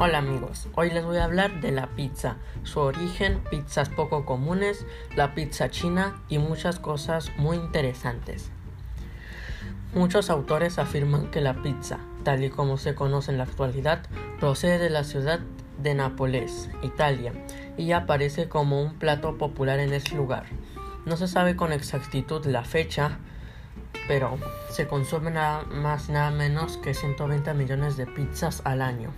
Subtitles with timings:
[0.00, 4.86] Hola amigos, hoy les voy a hablar de la pizza, su origen, pizzas poco comunes,
[5.16, 8.52] la pizza china y muchas cosas muy interesantes.
[9.94, 14.02] Muchos autores afirman que la pizza, tal y como se conoce en la actualidad,
[14.38, 15.40] procede de la ciudad
[15.82, 17.32] de Nápoles, Italia,
[17.76, 20.44] y aparece como un plato popular en ese lugar.
[21.06, 23.18] No se sabe con exactitud la fecha,
[24.06, 24.38] pero
[24.70, 29.10] se consumen nada más nada menos que 120 millones de pizzas al año.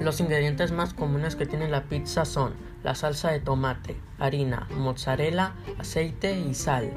[0.00, 5.54] Los ingredientes más comunes que tiene la pizza son la salsa de tomate, harina, mozzarella,
[5.78, 6.92] aceite y sal,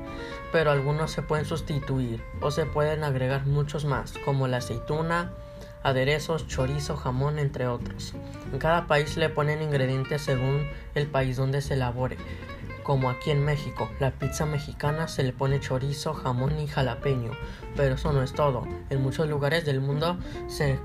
[0.52, 5.32] pero algunos se pueden sustituir o se pueden agregar muchos más, como la aceituna,
[5.84, 8.14] aderezos, chorizo, jamón, entre otros.
[8.52, 12.18] En cada país le ponen ingredientes según el país donde se elabore.
[12.84, 17.32] Como aquí en México, la pizza mexicana se le pone chorizo, jamón y jalapeño,
[17.76, 18.66] pero eso no es todo.
[18.90, 20.18] En muchos lugares del mundo
[20.48, 20.80] se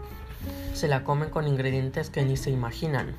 [0.74, 3.14] se la comen con ingredientes que ni se imaginan.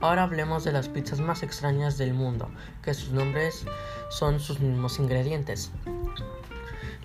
[0.00, 2.50] Ahora hablemos de las pizzas más extrañas del mundo,
[2.82, 3.64] que sus nombres
[4.10, 5.70] son sus mismos ingredientes.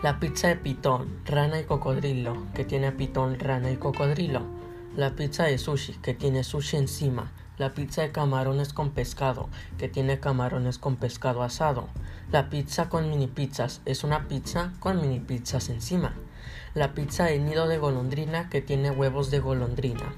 [0.03, 4.41] La pizza de pitón, rana y cocodrilo, que tiene pitón, rana y cocodrilo.
[4.95, 7.31] La pizza de sushi, que tiene sushi encima.
[7.57, 11.87] La pizza de camarones con pescado, que tiene camarones con pescado asado.
[12.31, 16.13] La pizza con mini pizzas es una pizza con mini pizzas encima.
[16.73, 20.13] La pizza de nido de golondrina, que tiene huevos de golondrina.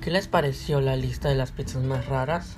[0.00, 2.56] ¿Qué les pareció la lista de las pizzas más raras?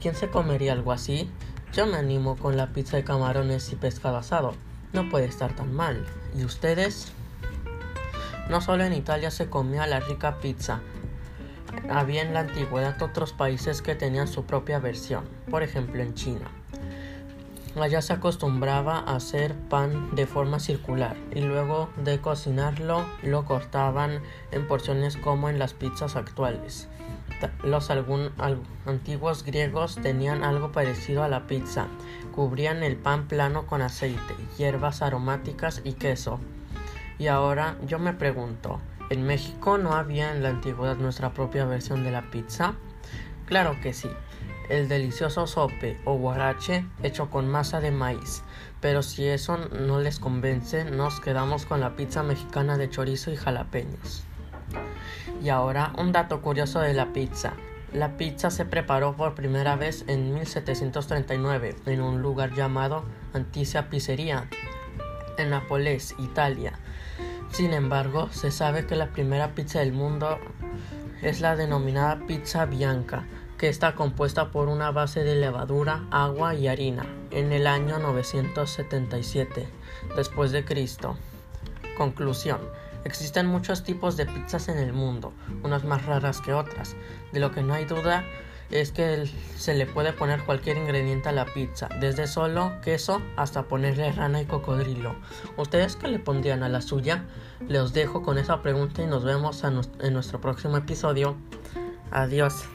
[0.00, 1.30] ¿Quién se comería algo así?
[1.72, 4.54] Yo me animo con la pizza de camarones y pescado asado.
[4.92, 6.06] No puede estar tan mal.
[6.36, 7.12] ¿Y ustedes?
[8.48, 10.80] No solo en Italia se comía la rica pizza,
[11.90, 16.50] había en la antigüedad otros países que tenían su propia versión, por ejemplo en China.
[17.80, 24.20] Allá se acostumbraba a hacer pan de forma circular y luego de cocinarlo lo cortaban
[24.50, 26.88] en porciones como en las pizzas actuales.
[27.62, 28.30] Los algún,
[28.84, 31.86] antiguos griegos tenían algo parecido a la pizza.
[32.34, 36.40] Cubrían el pan plano con aceite, hierbas aromáticas y queso.
[37.18, 38.80] Y ahora yo me pregunto,
[39.10, 42.74] ¿En México no había en la antigüedad nuestra propia versión de la pizza?
[43.46, 44.10] Claro que sí,
[44.68, 48.42] el delicioso sope o guarache hecho con masa de maíz.
[48.80, 53.36] Pero si eso no les convence, nos quedamos con la pizza mexicana de chorizo y
[53.36, 54.24] jalapeños.
[55.42, 57.54] Y ahora un dato curioso de la pizza.
[57.92, 64.46] La pizza se preparó por primera vez en 1739 en un lugar llamado Anticia Pizzería,
[65.38, 66.78] en Nápoles, Italia.
[67.50, 70.38] Sin embargo, se sabe que la primera pizza del mundo
[71.22, 73.24] es la denominada pizza bianca,
[73.58, 79.68] que está compuesta por una base de levadura, agua y harina, en el año 977
[80.16, 81.16] después de Cristo.
[81.96, 82.60] Conclusión.
[83.04, 85.32] Existen muchos tipos de pizzas en el mundo,
[85.62, 86.94] unas más raras que otras.
[87.32, 88.24] De lo que no hay duda
[88.70, 89.24] es que
[89.56, 94.42] se le puede poner cualquier ingrediente a la pizza, desde solo queso hasta ponerle rana
[94.42, 95.16] y cocodrilo.
[95.56, 97.24] ¿Ustedes qué le pondrían a la suya?
[97.66, 101.36] Les dejo con esa pregunta y nos vemos en nuestro próximo episodio.
[102.10, 102.68] Adiós.